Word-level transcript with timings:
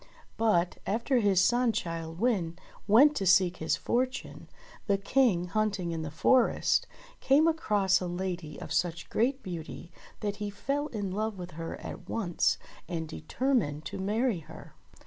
But, 0.35 0.79
after 0.87 1.19
his 1.19 1.41
son 1.45 1.71
Childe 1.73 2.17
Wynde 2.19 2.57
went 2.87 3.15
to 3.17 3.27
seek 3.27 3.57
his 3.57 3.75
fortune, 3.75 4.49
the 4.87 4.97
King, 4.97 5.45
hunting 5.49 5.91
in 5.91 6.01
the 6.01 6.09
forest, 6.09 6.87
came 7.19 7.47
across 7.47 8.01
a 8.01 8.07
lady 8.07 8.59
of 8.59 8.73
such 8.73 9.11
great 9.11 9.43
beauty 9.43 9.91
that 10.21 10.37
he 10.37 10.49
fell 10.49 10.87
in 10.87 11.11
love 11.11 11.37
with 11.37 11.51
her 11.51 11.79
at 11.79 12.09
once 12.09 12.57
and 12.89 13.07
determined 13.07 13.85
to 13.85 13.99
marry 13.99 14.39
her. 14.39 14.73